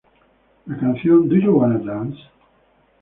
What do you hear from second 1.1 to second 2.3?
"Do You Wanna Dance?